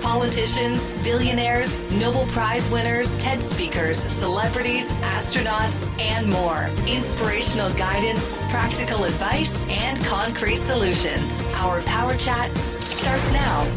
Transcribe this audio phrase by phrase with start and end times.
[0.00, 6.70] politicians, billionaires, Nobel Prize winners, TED speakers, celebrities, astronauts, and more.
[6.86, 11.46] Inspirational guidance, practical advice, and concrete solutions.
[11.54, 13.70] Our Power Chat starts now.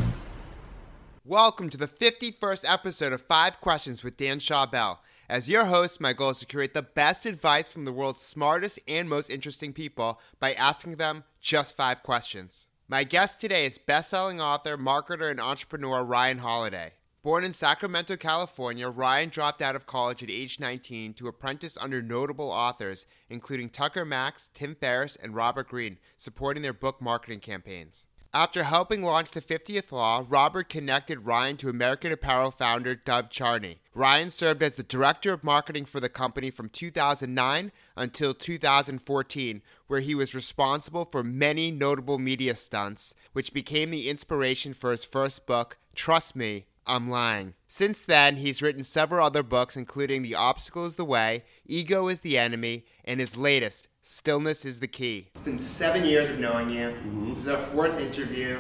[1.26, 5.00] Welcome to the 51st episode of Five Questions with Dan Schawbel.
[5.30, 8.80] As your host, my goal is to create the best advice from the world's smartest
[8.88, 12.70] and most interesting people by asking them just five questions.
[12.90, 16.94] My guest today is best-selling author, marketer, and entrepreneur Ryan Holiday.
[17.22, 22.02] Born in Sacramento, California, Ryan dropped out of college at age 19 to apprentice under
[22.02, 28.08] notable authors, including Tucker Max, Tim Ferriss, and Robert Greene, supporting their book marketing campaigns.
[28.33, 33.80] After helping launch the 50th Law, Robert connected Ryan to American Apparel founder Dov Charney.
[33.94, 40.02] Ryan served as the director of marketing for the company from 2009 until 2014, where
[40.02, 45.45] he was responsible for many notable media stunts, which became the inspiration for his first
[45.45, 47.53] book, Trust Me, I'm Lying.
[47.67, 52.19] Since then, he's written several other books, including The Obstacle is the Way, Ego is
[52.19, 55.27] the Enemy, and his latest, Stillness is the Key.
[55.36, 56.88] It's been seven years of knowing you.
[56.88, 57.33] Mm-hmm.
[57.33, 58.58] This is our fourth interview.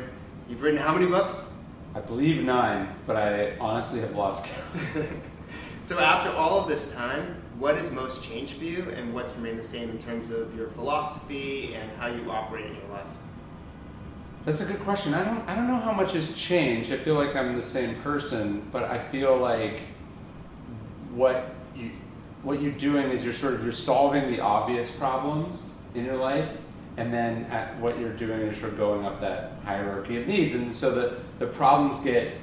[0.49, 1.47] You've written how many books?
[1.95, 5.07] I believe nine, but I honestly have lost count.
[5.85, 9.57] so, after all of this time, what has most changed for you, and what's remained
[9.57, 13.07] the same in terms of your philosophy and how you operate in your life?
[14.43, 15.13] That's a good question.
[15.13, 16.91] I don't I don't know how much has changed.
[16.91, 19.79] I feel like I'm the same person, but I feel like
[21.13, 21.91] what you
[22.43, 26.49] what you're doing is you're sort of you're solving the obvious problems in your life
[26.97, 30.55] and then at what you're doing is you're going up that hierarchy of needs.
[30.55, 32.33] And so the, the problems get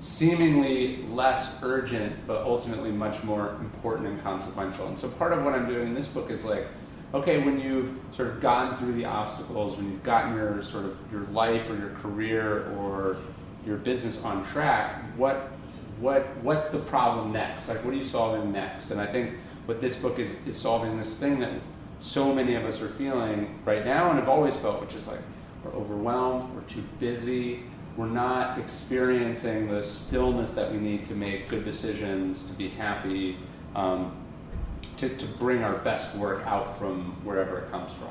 [0.00, 4.88] seemingly less urgent but ultimately much more important and consequential.
[4.88, 6.66] And so part of what i'm doing in this book is like
[7.14, 10.98] okay, when you've sort of gotten through the obstacles, when you've gotten your sort of
[11.10, 13.16] your life or your career or
[13.66, 15.50] your business on track, what
[16.02, 17.68] what what's the problem next?
[17.68, 18.90] Like what are you solving next?
[18.90, 19.36] And I think
[19.66, 21.52] what this book is is solving this thing that
[22.00, 25.20] so many of us are feeling right now and have always felt, which is like
[25.64, 27.62] we're overwhelmed, we're too busy,
[27.96, 33.36] we're not experiencing the stillness that we need to make good decisions, to be happy,
[33.76, 34.16] um,
[34.96, 38.10] to, to bring our best work out from wherever it comes from.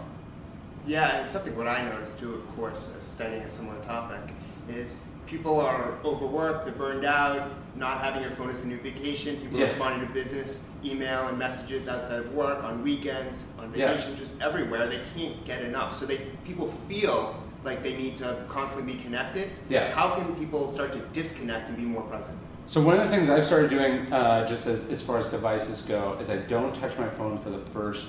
[0.87, 4.33] Yeah, and something what I noticed too, of course, of studying a similar topic,
[4.69, 4.97] is
[5.27, 9.59] people are overworked, they're burned out, not having your phone as a new vacation, people
[9.59, 9.65] yeah.
[9.65, 14.19] responding to business, email and messages outside of work, on weekends, on vacation, yeah.
[14.19, 14.87] just everywhere.
[14.87, 15.97] They can't get enough.
[15.97, 19.49] So they people feel like they need to constantly be connected.
[19.69, 19.91] Yeah.
[19.91, 22.37] How can people start to disconnect and be more present?
[22.67, 25.81] So one of the things I've started doing, uh, just as, as far as devices
[25.81, 28.07] go, is I don't touch my phone for the first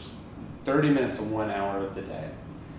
[0.65, 2.31] 30 minutes to one hour of the day.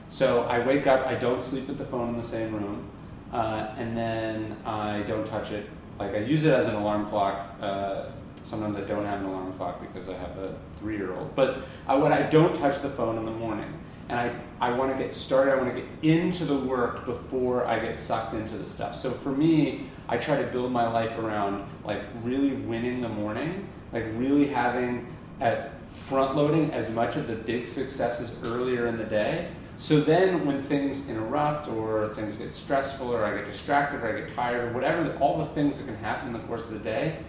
[0.10, 2.88] So I wake up, I don't sleep with the phone in the same room,
[3.34, 5.68] uh, and then I don't touch it.
[6.00, 7.56] Like I use it as an alarm clock.
[7.60, 8.06] Uh,
[8.46, 11.36] sometimes I don't have an alarm clock because I have a three-year-old.
[11.36, 13.74] But I, when I don't touch the phone in the morning,
[14.10, 17.66] and I, I want to get started, I want to get into the work before
[17.66, 19.00] I get sucked into the stuff.
[19.00, 23.68] So for me, I try to build my life around like really winning the morning,
[23.92, 25.08] like really having
[25.40, 29.50] at front loading as much of the big successes earlier in the day.
[29.78, 34.22] So then when things interrupt or things get stressful or I get distracted or I
[34.22, 36.80] get tired or whatever, all the things that can happen in the course of the
[36.80, 37.20] day,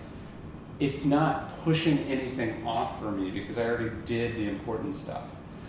[0.79, 5.23] it's not pushing anything off for me because I already did the important stuff.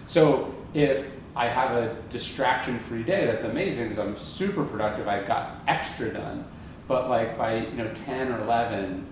[0.08, 5.08] So if I have a distraction free day, that's amazing because I'm super productive.
[5.08, 6.46] I got extra done.
[6.88, 9.06] But like by you know 10 or 11,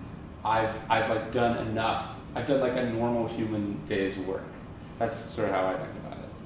[0.44, 2.06] I've I've like done enough.
[2.34, 4.44] I've done like a normal human day's work.
[4.98, 6.03] That's sort of how I think.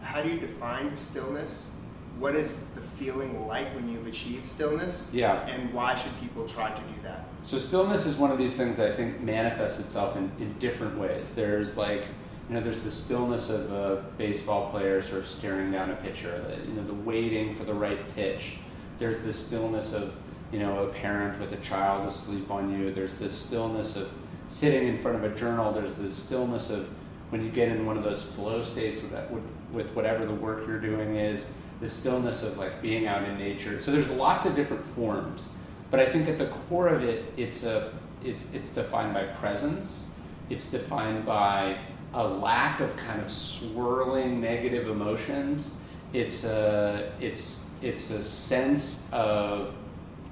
[0.09, 1.71] How do you define stillness?
[2.19, 5.11] What is the feeling like when you've achieved stillness?
[5.13, 5.47] Yeah.
[5.47, 7.27] And why should people try to do that?
[7.45, 10.97] So stillness is one of these things that I think manifests itself in, in different
[10.99, 11.35] ways.
[11.35, 12.07] There's like
[12.49, 16.43] you know, there's the stillness of a baseball player sort of staring down a pitcher,
[16.49, 18.57] the, you know, the waiting for the right pitch.
[18.99, 20.17] There's the stillness of,
[20.51, 22.95] you know, a parent with a child asleep on you.
[22.95, 24.11] There's this stillness of
[24.49, 25.71] sitting in front of a journal.
[25.75, 26.89] There's this stillness of
[27.29, 30.67] when you get in one of those flow states that, with, with whatever the work
[30.67, 31.47] you're doing is,
[31.81, 33.81] the stillness of like being out in nature.
[33.81, 35.49] So there's lots of different forms.
[35.91, 37.93] But I think at the core of it, it's a
[38.25, 40.11] it's it's defined by presence.
[40.51, 41.79] It's defined by
[42.15, 45.75] a lack of kind of swirling negative emotions.
[46.13, 49.75] It's a it's it's a sense of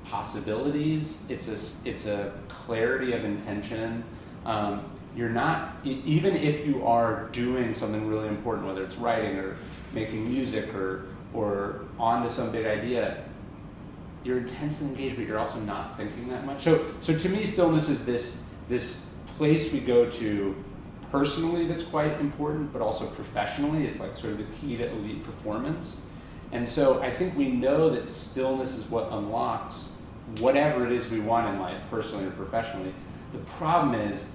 [0.05, 1.21] possibilities.
[1.29, 4.05] It's a it's a clarity of intention.
[4.45, 9.57] Um, you're not even if you are doing something really important, whether it's writing or
[9.95, 13.25] making music or or onto some big idea.
[14.25, 16.65] You're intensely engaged, but you're also not thinking that much.
[16.65, 20.55] So, so to me, stillness is this this place we go to
[21.11, 23.87] personally that's quite important, but also professionally.
[23.87, 26.01] It's like sort of the key to elite performance.
[26.53, 29.91] And so I think we know that stillness is what unlocks
[30.39, 32.93] whatever it is we want in life, personally or professionally.
[33.33, 34.31] The problem is,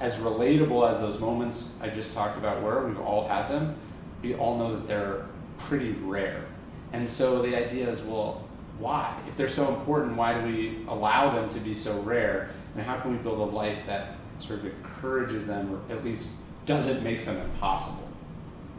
[0.00, 3.76] as relatable as those moments I just talked about were, we've all had them,
[4.22, 5.26] we all know that they're
[5.58, 6.44] pretty rare.
[6.92, 8.48] And so the idea is, well,
[8.78, 9.14] why?
[9.28, 12.50] If they're so important, why do we allow them to be so rare?
[12.74, 16.28] And how can we build a life that sort of encourages them or at least
[16.64, 18.08] doesn't make them impossible?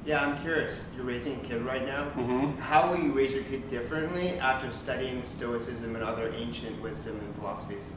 [0.03, 0.83] Yeah, I'm curious.
[0.95, 2.05] You're raising a kid right now.
[2.15, 2.59] Mm-hmm.
[2.59, 7.35] How will you raise your kid differently after studying Stoicism and other ancient wisdom and
[7.35, 7.91] philosophies?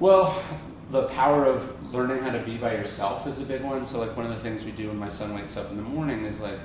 [0.00, 0.42] Well,
[0.90, 3.86] the power of learning how to be by yourself is a big one.
[3.86, 5.82] So, like, one of the things we do when my son wakes up in the
[5.82, 6.58] morning is like,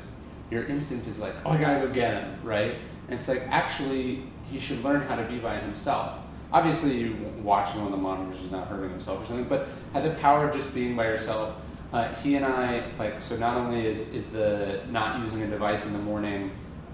[0.52, 2.76] your instinct is like, oh, I gotta go get him, right?
[3.08, 6.20] And it's like, actually, he should learn how to be by himself.
[6.52, 7.12] Obviously,
[7.44, 10.56] watching on the monitors is not hurting himself or something, but had the power of
[10.56, 11.56] just being by yourself.
[11.94, 15.86] Uh, he and I, like, so not only is, is the not using a device
[15.86, 16.52] in the morning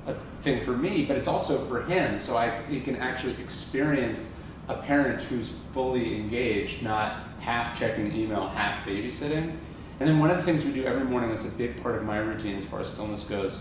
[0.08, 2.20] a thing for me, but it's also for him.
[2.20, 4.30] So I, he can actually experience
[4.68, 9.56] a parent who's fully engaged, not half checking email, half babysitting.
[10.00, 12.04] And then one of the things we do every morning that's a big part of
[12.04, 13.60] my routine as far as stillness goes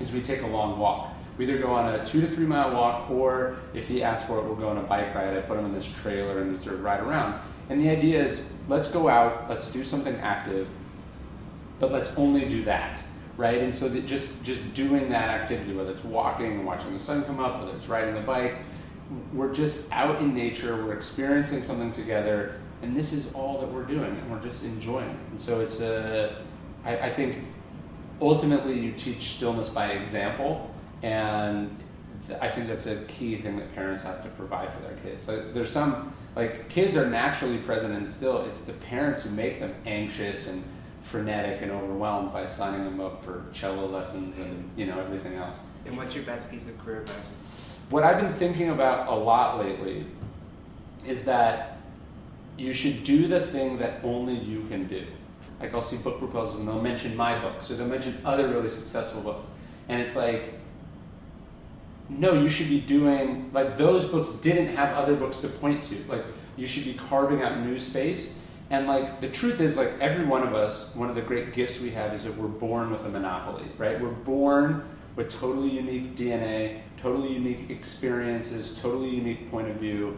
[0.00, 1.12] is we take a long walk.
[1.38, 4.38] We either go on a two to three mile walk, or if he asks for
[4.38, 5.36] it, we'll go on a bike ride.
[5.36, 7.40] I put him in this trailer and we sort of ride around.
[7.68, 10.66] And the idea is let's go out, let's do something active,
[11.78, 12.98] but let's only do that,
[13.36, 13.58] right?
[13.58, 17.24] And so that just, just doing that activity, whether it's walking, and watching the sun
[17.24, 18.54] come up, whether it's riding the bike,
[19.32, 23.84] we're just out in nature, we're experiencing something together, and this is all that we're
[23.84, 25.16] doing, and we're just enjoying it.
[25.30, 26.42] And so it's a,
[26.84, 27.44] I, I think
[28.20, 30.70] ultimately you teach stillness by example,
[31.02, 31.76] and
[32.40, 35.28] I think that's a key thing that parents have to provide for their kids.
[35.28, 38.42] Like, there's some like kids are naturally present and still.
[38.42, 40.62] It's the parents who make them anxious and
[41.02, 45.56] frenetic and overwhelmed by signing them up for cello lessons and you know everything else.
[45.86, 47.32] And what's your best piece of career advice?
[47.90, 50.06] What I've been thinking about a lot lately
[51.06, 51.78] is that
[52.58, 55.06] you should do the thing that only you can do.
[55.60, 58.70] Like I'll see book proposals and they'll mention my books or they'll mention other really
[58.70, 59.46] successful books.
[59.88, 60.54] And it's like,
[62.08, 66.04] no, you should be doing, like those books didn't have other books to point to.
[66.08, 66.24] Like
[66.56, 68.36] you should be carving out new space.
[68.70, 71.80] And like the truth is, like every one of us, one of the great gifts
[71.80, 74.00] we have is that we're born with a monopoly, right?
[74.00, 80.16] We're born with totally unique DNA, totally unique experiences, totally unique point of view.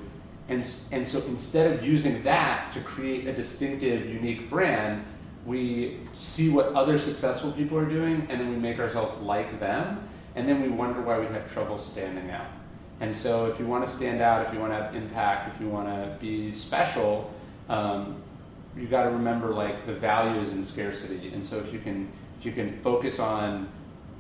[0.49, 5.05] And, and so instead of using that to create a distinctive, unique brand,
[5.45, 10.09] we see what other successful people are doing and then we make ourselves like them.
[10.35, 12.47] And then we wonder why we have trouble standing out.
[13.01, 15.61] And so if you want to stand out, if you want to have impact, if
[15.61, 17.33] you want to be special,
[17.69, 18.23] um,
[18.76, 21.33] you got to remember like the value is in scarcity.
[21.33, 23.69] And so if you can if you can focus on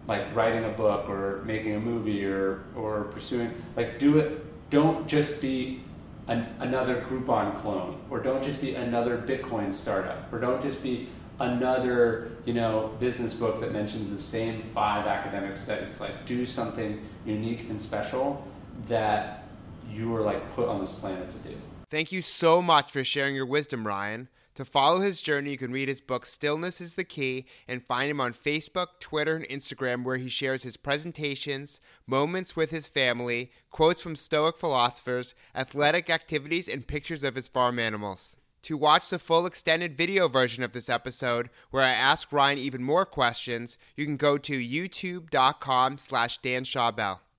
[0.08, 5.06] like writing a book or making a movie or or pursuing like do it don't
[5.06, 5.82] just be
[6.26, 11.08] an, another Groupon clone or don't just be another Bitcoin startup or don't just be
[11.40, 16.00] another you know business book that mentions the same five academic studies.
[16.00, 18.46] Like do something unique and special
[18.88, 19.44] that
[19.90, 21.56] you were like put on this planet to do.
[21.90, 25.70] Thank you so much for sharing your wisdom ryan to follow his journey, you can
[25.70, 30.02] read his book, Stillness is the Key, and find him on Facebook, Twitter, and Instagram,
[30.02, 36.66] where he shares his presentations, moments with his family, quotes from Stoic philosophers, athletic activities,
[36.66, 38.36] and pictures of his farm animals.
[38.62, 42.82] To watch the full extended video version of this episode, where I ask Ryan even
[42.82, 47.20] more questions, you can go to youtube.com slash Dan Schawbel.